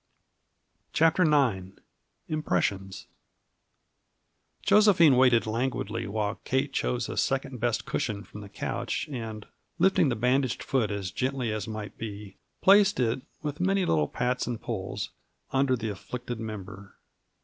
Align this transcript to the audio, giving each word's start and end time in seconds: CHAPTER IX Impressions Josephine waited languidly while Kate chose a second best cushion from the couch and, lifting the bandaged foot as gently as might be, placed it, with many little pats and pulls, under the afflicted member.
CHAPTER 0.93 1.21
IX 1.31 1.73
Impressions 2.27 3.05
Josephine 4.63 5.15
waited 5.15 5.45
languidly 5.45 6.07
while 6.07 6.39
Kate 6.43 6.73
chose 6.73 7.07
a 7.07 7.15
second 7.15 7.59
best 7.59 7.85
cushion 7.85 8.23
from 8.23 8.41
the 8.41 8.49
couch 8.49 9.07
and, 9.11 9.45
lifting 9.77 10.09
the 10.09 10.15
bandaged 10.15 10.63
foot 10.63 10.89
as 10.89 11.11
gently 11.11 11.51
as 11.53 11.67
might 11.67 11.99
be, 11.99 12.35
placed 12.63 12.99
it, 12.99 13.21
with 13.43 13.59
many 13.61 13.85
little 13.85 14.07
pats 14.07 14.47
and 14.47 14.59
pulls, 14.59 15.11
under 15.51 15.75
the 15.75 15.89
afflicted 15.89 16.39
member. 16.39 16.95